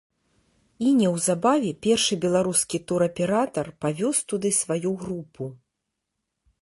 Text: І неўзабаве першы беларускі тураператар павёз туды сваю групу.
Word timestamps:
І 0.85 0.93
неўзабаве 1.01 1.71
першы 1.87 2.13
беларускі 2.25 2.77
тураператар 2.93 3.69
павёз 3.85 4.17
туды 4.33 4.49
сваю 4.61 4.97
групу. 5.03 5.43